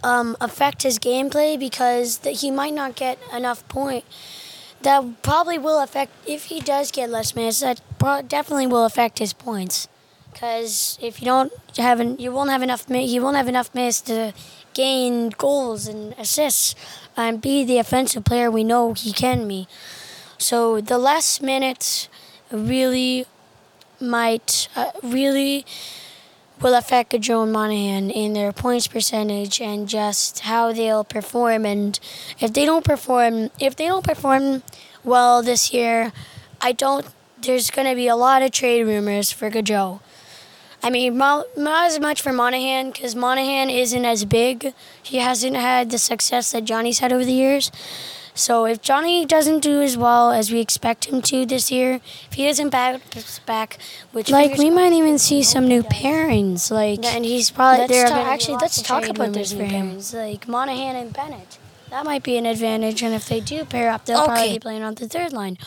um, 0.02 0.36
affect 0.40 0.82
his 0.82 0.98
gameplay 0.98 1.56
because 1.56 2.18
that 2.18 2.40
he 2.40 2.50
might 2.50 2.74
not 2.74 2.96
get 2.96 3.20
enough 3.32 3.66
point. 3.68 4.04
That 4.82 5.22
probably 5.22 5.58
will 5.58 5.80
affect 5.80 6.10
if 6.26 6.46
he 6.46 6.58
does 6.58 6.90
get 6.90 7.08
less 7.08 7.36
minutes. 7.36 7.60
That 7.60 7.80
pro- 8.00 8.22
definitely 8.22 8.66
will 8.66 8.84
affect 8.84 9.20
his 9.20 9.32
points 9.32 9.86
because 10.32 10.98
if 11.00 11.20
you 11.20 11.26
don't 11.26 11.52
have 11.76 12.00
an, 12.00 12.18
you 12.18 12.32
won't 12.32 12.50
have 12.50 12.62
enough 12.62 12.86
you 12.88 13.22
won't 13.22 13.36
have 13.36 13.48
enough 13.48 13.72
minutes 13.74 14.00
to 14.02 14.32
gain 14.74 15.28
goals 15.30 15.86
and 15.86 16.14
assists 16.18 16.74
and 17.16 17.40
be 17.40 17.64
the 17.64 17.78
offensive 17.78 18.24
player 18.24 18.50
we 18.50 18.64
know 18.64 18.92
he 18.94 19.12
can 19.12 19.46
be. 19.46 19.68
So 20.38 20.80
the 20.80 20.98
last 20.98 21.42
minutes 21.42 22.08
really 22.50 23.26
might 24.00 24.68
uh, 24.74 24.90
really 25.02 25.64
will 26.60 26.74
affect 26.74 27.18
Joe 27.20 27.44
Monahan 27.44 28.10
in 28.10 28.34
their 28.34 28.52
points 28.52 28.86
percentage 28.86 29.60
and 29.60 29.88
just 29.88 30.40
how 30.40 30.72
they'll 30.72 31.04
perform. 31.04 31.66
And 31.66 31.98
if 32.38 32.52
they 32.52 32.64
don't 32.64 32.84
perform, 32.84 33.50
if 33.58 33.74
they 33.76 33.86
don't 33.86 34.04
perform 34.04 34.62
well 35.04 35.42
this 35.42 35.72
year, 35.72 36.12
I 36.60 36.72
don't. 36.72 37.06
There's 37.40 37.70
going 37.72 37.88
to 37.88 37.96
be 37.96 38.06
a 38.06 38.14
lot 38.14 38.42
of 38.42 38.52
trade 38.52 38.84
rumors 38.84 39.32
for 39.32 39.50
Gaudreau. 39.50 40.00
I 40.82 40.90
mean, 40.90 41.16
not 41.16 41.46
as 41.56 42.00
much 42.00 42.20
for 42.22 42.32
Monahan 42.32 42.90
because 42.90 43.14
Monahan 43.14 43.70
isn't 43.70 44.04
as 44.04 44.24
big. 44.24 44.74
He 45.02 45.18
hasn't 45.18 45.56
had 45.56 45.90
the 45.90 45.98
success 45.98 46.52
that 46.52 46.64
Johnny's 46.64 46.98
had 46.98 47.12
over 47.12 47.24
the 47.24 47.32
years. 47.32 47.70
So 48.34 48.64
if 48.64 48.80
Johnny 48.80 49.26
doesn't 49.26 49.60
do 49.60 49.82
as 49.82 49.96
well 49.96 50.32
as 50.32 50.50
we 50.50 50.60
expect 50.60 51.04
him 51.04 51.20
to 51.22 51.44
this 51.44 51.70
year, 51.70 52.00
if 52.28 52.32
he 52.32 52.46
doesn't 52.46 52.70
bounce 52.70 53.38
back, 53.40 53.78
which 54.12 54.30
like 54.30 54.56
we 54.56 54.70
might 54.70 54.92
even 54.92 55.18
see 55.18 55.42
some 55.42 55.68
new 55.68 55.82
pairings, 55.82 56.70
like 56.70 57.04
and 57.04 57.24
he's 57.24 57.50
probably 57.50 57.86
there. 57.86 58.06
Actually, 58.06 58.56
let's 58.56 58.80
talk 58.80 59.06
about 59.06 59.34
this 59.34 59.52
for 59.52 59.64
him. 59.64 59.92
Pairings, 59.92 60.14
like 60.14 60.48
Monahan 60.48 60.96
and 60.96 61.12
Bennett. 61.12 61.58
That 61.90 62.06
might 62.06 62.22
be 62.22 62.38
an 62.38 62.46
advantage, 62.46 63.02
and 63.02 63.14
if 63.14 63.28
they 63.28 63.40
do 63.40 63.66
pair 63.66 63.90
up, 63.90 64.06
they'll 64.06 64.22
okay. 64.22 64.26
probably 64.26 64.52
be 64.54 64.58
playing 64.58 64.82
on 64.82 64.94
the 64.94 65.06
third 65.06 65.34
line, 65.34 65.58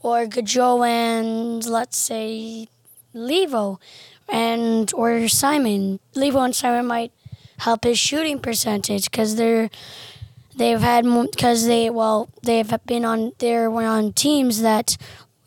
or 0.00 0.26
Gaudreau 0.26 0.86
and 0.86 1.66
let's 1.66 1.98
say 1.98 2.68
Leivo 3.12 3.80
and 4.28 4.92
or 4.94 5.28
Simon. 5.28 6.00
Leivo 6.14 6.44
and 6.44 6.54
Simon 6.54 6.86
might 6.86 7.12
help 7.58 7.84
his 7.84 7.98
shooting 7.98 8.38
percentage 8.38 9.10
because 9.10 9.36
they're 9.36 9.70
they've 10.56 10.80
had 10.80 11.04
because 11.04 11.66
they 11.66 11.90
well 11.90 12.28
they've 12.42 12.72
been 12.86 13.04
on 13.04 13.32
they 13.38 13.66
were 13.66 13.84
on 13.84 14.12
teams 14.12 14.62
that 14.62 14.96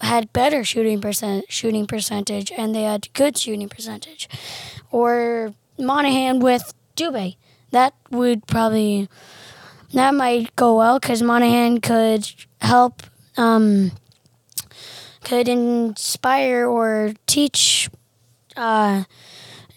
had 0.01 0.31
better 0.33 0.63
shooting 0.63 1.01
percent 1.01 1.45
shooting 1.49 1.85
percentage 1.85 2.51
and 2.57 2.75
they 2.75 2.83
had 2.83 3.11
good 3.13 3.37
shooting 3.37 3.69
percentage, 3.69 4.29
or 4.91 5.53
Monahan 5.77 6.39
with 6.39 6.73
Dubé. 6.95 7.35
That 7.71 7.93
would 8.11 8.47
probably 8.47 9.09
that 9.93 10.13
might 10.13 10.55
go 10.55 10.77
well 10.77 10.99
because 10.99 11.21
Monahan 11.21 11.79
could 11.81 12.29
help 12.61 13.03
um, 13.37 13.91
could 15.23 15.47
inspire 15.47 16.67
or 16.67 17.13
teach 17.27 17.89
uh, 18.55 19.03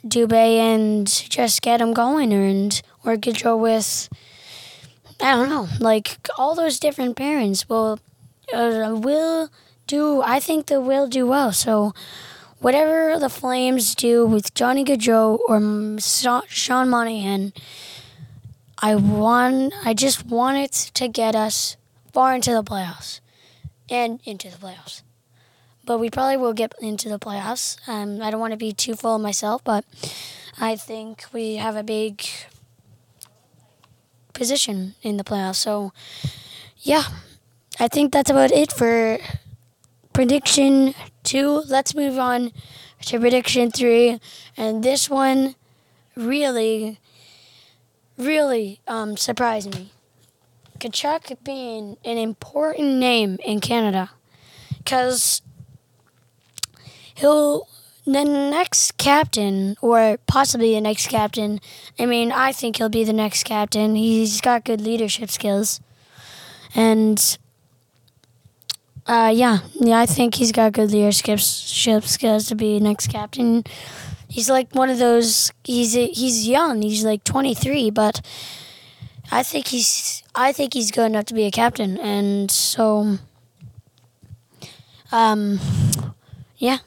Dubé 0.06 0.58
and 0.58 1.06
just 1.06 1.62
get 1.62 1.80
him 1.80 1.92
going, 1.92 2.32
and 2.32 2.80
or 3.04 3.16
Gaudreau 3.16 3.58
with 3.58 4.08
I 5.20 5.34
don't 5.34 5.48
know, 5.48 5.68
like 5.80 6.16
all 6.38 6.54
those 6.54 6.78
different 6.78 7.16
pairings 7.16 7.68
will 7.68 7.98
uh, 8.52 8.94
will 8.94 9.50
do. 9.86 10.22
I 10.22 10.38
think 10.38 10.66
they 10.66 10.78
will 10.78 11.08
do 11.08 11.26
well. 11.26 11.52
So 11.52 11.92
whatever 12.60 13.18
the 13.18 13.28
Flames 13.28 13.94
do 13.94 14.24
with 14.26 14.54
Johnny 14.54 14.84
Gaudreau 14.84 15.38
or 15.48 15.98
Sean 16.48 16.88
Monahan, 16.88 17.52
I 18.78 18.94
want. 18.94 19.74
I 19.84 19.92
just 19.92 20.26
want 20.26 20.58
it 20.58 20.72
to 20.94 21.08
get 21.08 21.34
us 21.34 21.76
far 22.12 22.34
into 22.34 22.52
the 22.52 22.62
playoffs 22.62 23.20
and 23.90 24.20
into 24.24 24.48
the 24.50 24.56
playoffs 24.56 25.02
but 25.88 25.98
we 25.98 26.10
probably 26.10 26.36
will 26.36 26.52
get 26.52 26.74
into 26.82 27.08
the 27.08 27.18
playoffs. 27.18 27.78
Um, 27.88 28.20
I 28.20 28.30
don't 28.30 28.40
want 28.40 28.52
to 28.52 28.58
be 28.58 28.72
too 28.72 28.94
full 28.94 29.16
of 29.16 29.22
myself, 29.22 29.64
but 29.64 29.86
I 30.60 30.76
think 30.76 31.24
we 31.32 31.56
have 31.56 31.76
a 31.76 31.82
big 31.82 32.22
position 34.34 34.96
in 35.00 35.16
the 35.16 35.24
playoffs. 35.24 35.56
So, 35.56 35.94
yeah, 36.76 37.04
I 37.80 37.88
think 37.88 38.12
that's 38.12 38.28
about 38.28 38.52
it 38.52 38.70
for 38.70 39.16
prediction 40.12 40.94
two. 41.22 41.62
Let's 41.66 41.94
move 41.94 42.18
on 42.18 42.52
to 43.06 43.18
prediction 43.18 43.70
three. 43.70 44.20
And 44.58 44.84
this 44.84 45.08
one 45.08 45.54
really, 46.14 47.00
really 48.18 48.80
um, 48.86 49.16
surprised 49.16 49.74
me. 49.74 49.92
Tkachuk 50.80 51.42
being 51.44 51.96
an 52.04 52.18
important 52.18 52.98
name 52.98 53.38
in 53.42 53.60
Canada. 53.60 54.10
Because 54.76 55.40
he'll 57.18 57.68
the 58.04 58.24
next 58.24 58.96
captain, 58.96 59.76
or 59.82 60.18
possibly 60.26 60.74
the 60.74 60.80
next 60.80 61.08
captain. 61.08 61.60
I 61.98 62.06
mean, 62.06 62.32
I 62.32 62.52
think 62.52 62.76
he'll 62.76 62.88
be 62.88 63.04
the 63.04 63.12
next 63.12 63.44
captain. 63.44 63.96
He's 63.96 64.40
got 64.40 64.64
good 64.64 64.80
leadership 64.80 65.30
skills, 65.30 65.80
and 66.74 67.38
uh, 69.06 69.32
yeah, 69.34 69.58
yeah, 69.74 69.98
I 69.98 70.06
think 70.06 70.36
he's 70.36 70.52
got 70.52 70.72
good 70.72 70.90
leadership 70.90 71.40
skills 71.40 72.46
to 72.46 72.54
be 72.54 72.80
next 72.80 73.08
captain. 73.08 73.64
He's 74.28 74.48
like 74.48 74.74
one 74.74 74.90
of 74.90 74.98
those. 74.98 75.52
He's 75.64 75.92
he's 75.94 76.48
young. 76.48 76.82
He's 76.82 77.04
like 77.04 77.24
twenty 77.24 77.54
three, 77.54 77.90
but 77.90 78.20
I 79.30 79.42
think 79.42 79.68
he's 79.68 80.22
I 80.34 80.52
think 80.52 80.74
he's 80.74 80.90
good 80.90 81.06
enough 81.06 81.26
to 81.26 81.34
be 81.34 81.44
a 81.44 81.50
captain, 81.50 81.98
and 81.98 82.50
so, 82.50 83.18
um, 85.12 85.60
yeah. 86.56 86.78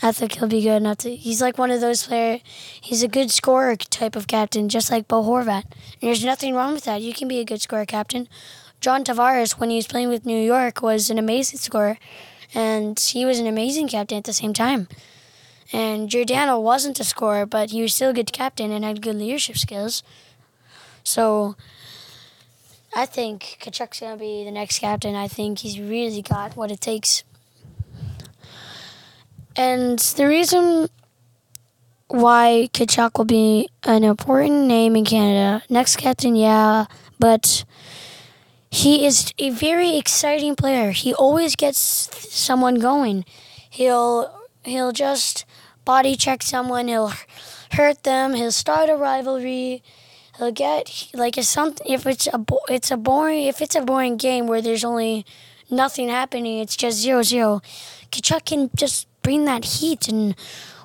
I 0.00 0.12
think 0.12 0.34
he'll 0.34 0.48
be 0.48 0.62
good 0.62 0.76
enough 0.76 0.98
to. 0.98 1.16
He's 1.16 1.42
like 1.42 1.58
one 1.58 1.72
of 1.72 1.80
those 1.80 2.06
players. 2.06 2.40
He's 2.80 3.02
a 3.02 3.08
good 3.08 3.30
scorer 3.30 3.74
type 3.74 4.14
of 4.14 4.28
captain, 4.28 4.68
just 4.68 4.90
like 4.90 5.08
Bo 5.08 5.22
Horvat. 5.22 5.64
And 5.64 6.02
there's 6.02 6.24
nothing 6.24 6.54
wrong 6.54 6.72
with 6.72 6.84
that. 6.84 7.02
You 7.02 7.12
can 7.12 7.26
be 7.26 7.40
a 7.40 7.44
good 7.44 7.60
scorer 7.60 7.84
captain. 7.84 8.28
John 8.80 9.02
Tavares, 9.02 9.58
when 9.58 9.70
he 9.70 9.76
was 9.76 9.88
playing 9.88 10.08
with 10.08 10.24
New 10.24 10.40
York, 10.40 10.82
was 10.82 11.10
an 11.10 11.18
amazing 11.18 11.58
scorer, 11.58 11.98
and 12.54 12.98
he 12.98 13.24
was 13.24 13.40
an 13.40 13.48
amazing 13.48 13.88
captain 13.88 14.18
at 14.18 14.24
the 14.24 14.32
same 14.32 14.52
time. 14.52 14.86
And 15.72 16.08
Giordano 16.08 16.60
wasn't 16.60 17.00
a 17.00 17.04
scorer, 17.04 17.44
but 17.44 17.70
he 17.70 17.82
was 17.82 17.92
still 17.92 18.10
a 18.10 18.14
good 18.14 18.32
captain 18.32 18.70
and 18.70 18.84
had 18.84 19.02
good 19.02 19.16
leadership 19.16 19.58
skills. 19.58 20.04
So 21.02 21.56
I 22.94 23.04
think 23.04 23.58
Tkachuk's 23.60 24.00
gonna 24.00 24.16
be 24.16 24.44
the 24.44 24.50
next 24.52 24.78
captain. 24.78 25.14
I 25.14 25.26
think 25.26 25.58
he's 25.58 25.80
really 25.80 26.22
got 26.22 26.56
what 26.56 26.70
it 26.70 26.80
takes. 26.80 27.24
And 29.58 29.98
the 29.98 30.28
reason 30.28 30.88
why 32.06 32.70
Tkachuk 32.72 33.18
will 33.18 33.24
be 33.24 33.68
an 33.82 34.04
important 34.04 34.68
name 34.68 34.94
in 34.94 35.04
Canada, 35.04 35.64
next 35.68 35.96
captain, 35.96 36.36
yeah, 36.36 36.86
but 37.18 37.64
he 38.70 39.04
is 39.04 39.34
a 39.36 39.50
very 39.50 39.96
exciting 39.96 40.54
player. 40.54 40.92
He 40.92 41.12
always 41.12 41.56
gets 41.56 41.80
someone 42.32 42.76
going. 42.76 43.24
He'll 43.68 44.32
he'll 44.62 44.92
just 44.92 45.44
body 45.84 46.14
check 46.14 46.44
someone. 46.44 46.86
He'll 46.86 47.12
hurt 47.72 48.04
them. 48.04 48.34
He'll 48.34 48.52
start 48.52 48.88
a 48.88 48.94
rivalry. 48.94 49.82
he'll 50.38 50.52
get 50.52 51.08
like 51.14 51.36
if 51.36 51.46
something 51.46 51.84
if 51.90 52.06
it's 52.06 52.28
a 52.28 52.44
it's 52.68 52.92
a 52.92 52.96
boring 52.96 53.44
if 53.44 53.60
it's 53.60 53.74
a 53.74 53.80
boring 53.80 54.16
game 54.16 54.46
where 54.46 54.62
there's 54.62 54.84
only 54.84 55.26
nothing 55.68 56.08
happening, 56.08 56.60
it's 56.60 56.76
just 56.76 56.98
zero 56.98 57.22
zero. 57.22 57.60
Tkachuk 58.12 58.44
can 58.44 58.70
just 58.76 59.08
bring 59.28 59.44
that 59.44 59.62
heat 59.76 60.08
and 60.08 60.34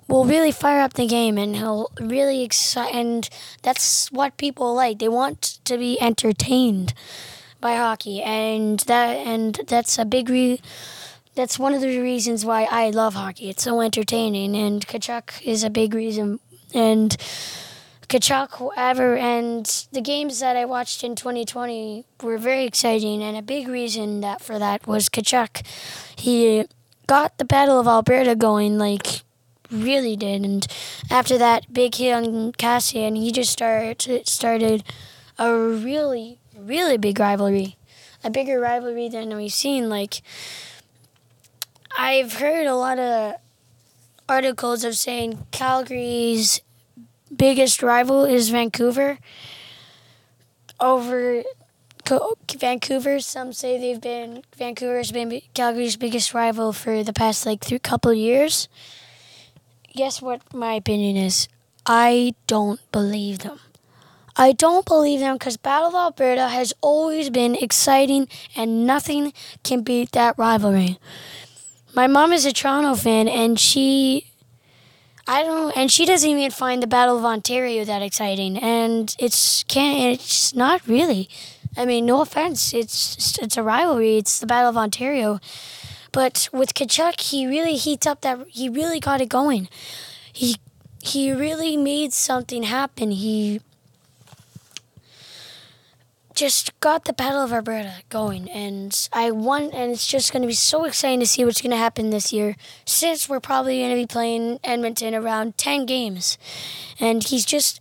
will 0.09 0.25
really 0.25 0.51
fire 0.51 0.81
up 0.81 0.95
the 0.95 1.07
game 1.07 1.37
and 1.37 1.55
he'll 1.55 1.89
really 1.97 2.43
excite 2.43 2.93
and 2.93 3.29
that's 3.61 4.11
what 4.11 4.35
people 4.35 4.75
like. 4.75 4.99
They 4.99 5.07
want 5.07 5.59
to 5.63 5.77
be 5.77 5.97
entertained 6.01 6.93
by 7.61 7.75
hockey 7.75 8.21
and 8.21 8.79
that 8.81 9.15
and 9.25 9.61
that's 9.65 9.97
a 9.97 10.03
big 10.03 10.27
re- 10.27 10.59
that's 11.35 11.57
one 11.57 11.73
of 11.73 11.79
the 11.79 11.99
reasons 11.99 12.43
why 12.43 12.67
I 12.69 12.89
love 12.89 13.13
hockey. 13.13 13.49
It's 13.49 13.63
so 13.63 13.79
entertaining 13.79 14.57
and 14.57 14.85
Tkachuk 14.85 15.41
is 15.41 15.63
a 15.63 15.69
big 15.69 15.93
reason 15.93 16.41
and 16.73 17.15
Tkachuk, 18.09 18.57
whoever, 18.57 19.15
and 19.15 19.65
the 19.93 20.01
games 20.01 20.41
that 20.41 20.57
I 20.57 20.65
watched 20.65 21.05
in 21.05 21.15
2020 21.15 22.05
were 22.21 22.37
very 22.37 22.65
exciting, 22.65 23.23
and 23.23 23.35
a 23.35 23.41
big 23.41 23.67
reason 23.67 24.21
that 24.21 24.41
for 24.41 24.59
that 24.59 24.85
was 24.85 25.09
Tkachuk. 25.09 25.65
He 26.19 26.65
got 27.07 27.37
the 27.37 27.45
Battle 27.45 27.79
of 27.79 27.87
Alberta 27.87 28.35
going, 28.35 28.77
like 28.77 29.21
really 29.71 30.15
did, 30.15 30.43
and 30.43 30.65
after 31.09 31.37
that 31.37 31.71
big 31.73 31.95
hit 31.95 32.13
on 32.13 32.51
Kassian, 32.53 33.17
he 33.17 33.31
just 33.31 33.51
started 33.51 34.27
started 34.27 34.83
a 35.37 35.55
really 35.55 36.39
really 36.57 36.97
big 36.97 37.19
rivalry, 37.19 37.77
a 38.23 38.29
bigger 38.29 38.59
rivalry 38.59 39.09
than 39.09 39.35
we've 39.35 39.53
seen. 39.53 39.89
Like 39.89 40.21
I've 41.97 42.33
heard 42.33 42.65
a 42.65 42.75
lot 42.75 42.99
of 42.99 43.35
articles 44.27 44.83
of 44.83 44.95
saying 44.95 45.45
Calgary's 45.51 46.61
biggest 47.35 47.83
rival 47.83 48.25
is 48.25 48.49
Vancouver. 48.49 49.19
Over 50.79 51.43
Vancouver, 52.05 53.19
some 53.19 53.53
say 53.53 53.77
they've 53.77 54.01
been 54.01 54.43
Vancouver's 54.57 55.11
been 55.11 55.41
Calgary's 55.53 55.95
biggest 55.95 56.33
rival 56.33 56.73
for 56.73 57.03
the 57.03 57.13
past 57.13 57.45
like 57.45 57.63
three 57.63 57.79
couple 57.79 58.13
years. 58.13 58.67
Guess 59.95 60.21
what 60.21 60.53
my 60.53 60.73
opinion 60.73 61.15
is? 61.17 61.47
I 61.85 62.33
don't 62.47 62.79
believe 62.91 63.39
them. 63.39 63.59
I 64.35 64.51
don't 64.51 64.85
believe 64.85 65.19
them 65.19 65.35
because 65.35 65.57
Battle 65.57 65.89
of 65.89 65.95
Alberta 65.95 66.47
has 66.47 66.73
always 66.81 67.29
been 67.29 67.55
exciting 67.55 68.27
and 68.55 68.85
nothing 68.87 69.31
can 69.63 69.81
beat 69.81 70.11
that 70.13 70.37
rivalry. 70.37 70.97
My 71.95 72.07
mom 72.07 72.33
is 72.33 72.45
a 72.45 72.51
Toronto 72.51 72.95
fan 72.95 73.27
and 73.27 73.59
she 73.59 74.31
I 75.25 75.43
don't, 75.43 75.75
and 75.77 75.89
she 75.89 76.05
doesn't 76.05 76.29
even 76.29 76.51
find 76.51 76.83
the 76.83 76.87
Battle 76.87 77.17
of 77.17 77.23
Ontario 77.23 77.85
that 77.85 78.01
exciting, 78.01 78.57
and 78.57 79.15
it's 79.17 79.63
can't. 79.63 80.19
It's 80.19 80.53
not 80.53 80.85
really. 80.85 81.29
I 81.75 81.85
mean, 81.85 82.05
no 82.05 82.21
offense. 82.21 82.73
It's 82.73 83.37
it's 83.39 83.57
a 83.57 83.63
rivalry. 83.63 84.17
It's 84.17 84.39
the 84.39 84.45
Battle 84.45 84.69
of 84.69 84.77
Ontario, 84.77 85.39
but 86.11 86.49
with 86.53 86.73
Tkachuk, 86.73 87.19
he 87.19 87.47
really 87.47 87.75
heats 87.75 88.05
up 88.05 88.21
that. 88.21 88.45
He 88.47 88.69
really 88.69 88.99
got 88.99 89.21
it 89.21 89.29
going. 89.29 89.67
He 90.31 90.57
he 91.01 91.31
really 91.31 91.75
made 91.75 92.13
something 92.13 92.63
happen. 92.63 93.11
He 93.11 93.61
just 96.35 96.79
got 96.79 97.05
the 97.05 97.13
Battle 97.13 97.43
of 97.43 97.53
Alberta 97.53 98.03
going, 98.09 98.49
and 98.49 99.09
I 99.13 99.31
won. 99.31 99.71
And 99.71 99.91
it's 99.91 100.07
just 100.07 100.31
going 100.31 100.41
to 100.41 100.47
be 100.47 100.53
so 100.53 100.85
exciting 100.85 101.19
to 101.19 101.27
see 101.27 101.45
what's 101.45 101.61
going 101.61 101.71
to 101.71 101.77
happen 101.77 102.09
this 102.09 102.31
year, 102.33 102.55
since 102.85 103.27
we're 103.27 103.39
probably 103.39 103.79
going 103.79 103.91
to 103.91 103.95
be 103.95 104.07
playing 104.07 104.59
Edmonton 104.63 105.13
around 105.15 105.57
ten 105.57 105.85
games, 105.85 106.37
and 106.99 107.23
he's 107.23 107.45
just 107.45 107.79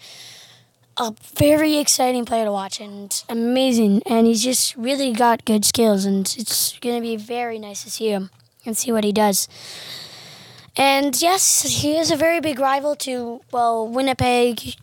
a 0.96 1.14
very 1.36 1.78
exciting 1.78 2.24
player 2.24 2.44
to 2.44 2.52
watch 2.52 2.80
and 2.80 3.24
amazing, 3.28 4.02
and 4.06 4.26
he's 4.26 4.42
just 4.42 4.76
really 4.76 5.12
got 5.12 5.44
good 5.44 5.64
skills, 5.64 6.04
and 6.04 6.34
it's 6.38 6.78
going 6.78 6.96
to 6.96 7.00
be 7.00 7.16
very 7.16 7.58
nice 7.58 7.82
to 7.84 7.90
see 7.90 8.08
him 8.08 8.30
and 8.64 8.76
see 8.76 8.92
what 8.92 9.04
he 9.04 9.12
does. 9.12 9.48
And 10.76 11.20
yes, 11.20 11.62
he 11.82 11.96
is 11.96 12.10
a 12.10 12.16
very 12.16 12.40
big 12.40 12.58
rival 12.58 12.96
to 12.96 13.42
well 13.52 13.86
Winnipeg, 13.86 14.76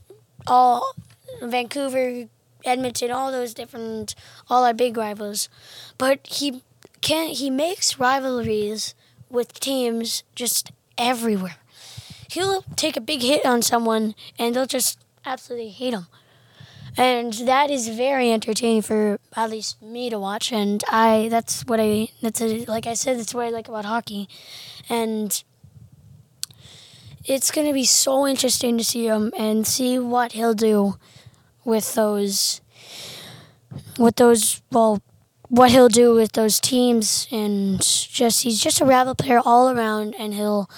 all 0.45 0.93
Vancouver, 1.41 2.27
Edmonton, 2.63 3.11
all 3.11 3.31
those 3.31 3.53
different, 3.53 4.13
all 4.49 4.63
our 4.63 4.73
big 4.73 4.97
rivals. 4.97 5.49
But 5.97 6.25
he 6.27 6.63
can 7.01 7.29
he 7.29 7.49
makes 7.49 7.99
rivalries 7.99 8.93
with 9.29 9.59
teams 9.59 10.23
just 10.35 10.71
everywhere. 10.97 11.57
He'll 12.29 12.61
take 12.75 12.95
a 12.95 13.01
big 13.01 13.21
hit 13.21 13.45
on 13.45 13.63
someone 13.63 14.13
and 14.37 14.55
they'll 14.55 14.67
just 14.67 14.99
absolutely 15.25 15.69
hate 15.69 15.93
him. 15.93 16.07
And 16.97 17.33
that 17.33 17.69
is 17.69 17.87
very 17.87 18.31
entertaining 18.31 18.81
for 18.81 19.19
at 19.35 19.49
least 19.51 19.81
me 19.81 20.09
to 20.09 20.19
watch. 20.19 20.51
And 20.51 20.83
I, 20.89 21.27
that's 21.29 21.63
what 21.65 21.79
I, 21.79 22.09
that's 22.21 22.41
a, 22.41 22.65
like 22.65 22.87
I 22.87 22.93
said, 22.93 23.19
that's 23.19 23.33
what 23.33 23.45
I 23.45 23.49
like 23.49 23.67
about 23.67 23.85
hockey. 23.85 24.27
And 24.89 25.41
it's 27.25 27.51
going 27.51 27.67
to 27.67 27.73
be 27.73 27.85
so 27.85 28.27
interesting 28.27 28.77
to 28.77 28.83
see 28.83 29.05
him 29.05 29.31
and 29.37 29.67
see 29.67 29.99
what 29.99 30.31
he'll 30.33 30.55
do 30.55 30.95
with 31.63 31.93
those 31.93 32.61
with 33.99 34.15
those 34.15 34.61
well 34.71 35.01
what 35.49 35.71
he'll 35.71 35.89
do 35.89 36.13
with 36.13 36.31
those 36.31 36.59
teams 36.59 37.27
and 37.31 37.81
just 37.81 38.43
he's 38.43 38.59
just 38.59 38.81
a 38.81 38.85
rabble 38.85 39.15
player 39.15 39.41
all 39.43 39.69
around 39.69 40.15
and 40.17 40.33
he'll 40.33 40.69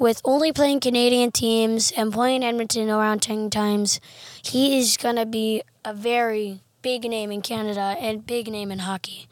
with 0.00 0.22
only 0.24 0.50
playing 0.50 0.80
Canadian 0.80 1.30
teams 1.30 1.92
and 1.92 2.10
playing 2.10 2.42
Edmonton 2.42 2.88
around 2.88 3.20
10 3.20 3.50
times 3.50 4.00
he 4.42 4.78
is 4.78 4.96
going 4.96 5.16
to 5.16 5.26
be 5.26 5.62
a 5.84 5.92
very 5.92 6.62
big 6.80 7.04
name 7.04 7.30
in 7.30 7.42
Canada 7.42 7.94
and 8.00 8.26
big 8.26 8.48
name 8.48 8.72
in 8.72 8.78
hockey. 8.80 9.28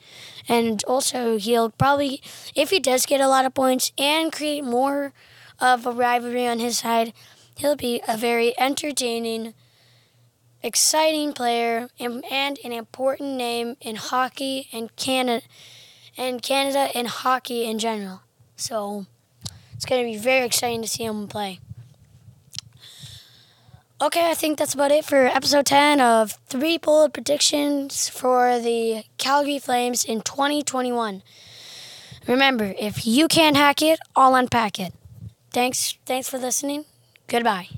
And 0.47 0.85
also 0.85 1.39
he'll 1.39 1.71
probably 1.71 2.23
if 2.55 2.69
he 2.69 2.81
does 2.81 3.07
get 3.07 3.23
a 3.23 3.29
lot 3.29 3.47
of 3.47 3.55
points 3.55 3.93
and 3.97 4.31
create 4.31 4.63
more 4.63 5.15
of 5.59 5.87
a 5.87 5.91
rivalry 5.91 6.47
on 6.47 6.59
his 6.59 6.81
side, 6.81 7.15
he'll 7.57 7.75
be 7.75 8.03
a 8.07 8.19
very 8.19 8.53
entertaining 8.61 9.55
exciting 10.63 11.33
player 11.33 11.89
and, 11.99 12.23
and 12.31 12.59
an 12.63 12.73
important 12.73 13.37
name 13.37 13.77
in 13.81 13.97
hockey 13.97 14.69
and 14.71 14.95
Canada 14.97 15.47
and 16.19 16.43
Canada 16.43 16.91
and 16.95 17.09
hockey 17.09 17.65
in 17.65 17.79
general. 17.79 18.21
So 18.55 19.07
it's 19.79 19.85
going 19.85 20.05
to 20.05 20.11
be 20.13 20.19
very 20.19 20.45
exciting 20.45 20.83
to 20.83 20.89
see 20.89 21.05
him 21.05 21.29
play. 21.29 21.61
Okay, 24.03 24.29
I 24.29 24.35
think 24.35 24.59
that's 24.59 24.75
about 24.75 24.91
it 24.91 25.05
for 25.05 25.27
episode 25.27 25.67
10 25.67 26.01
of 26.01 26.33
three 26.49 26.79
bold 26.79 27.15
predictions 27.15 28.09
for 28.09 28.59
the 28.59 29.05
Calgary 29.19 29.61
Flames 29.61 30.05
in 30.05 30.23
2021. 30.23 31.23
Remember, 32.27 32.75
if 32.77 33.07
you 33.07 33.29
can't 33.29 33.57
hack 33.57 33.81
it, 33.81 34.01
I'll 34.17 34.35
unpack 34.35 34.81
it. 34.81 34.93
Thanks 35.53 35.97
thanks 36.07 36.29
for 36.29 36.39
listening. 36.39 36.87
Goodbye. 37.29 37.69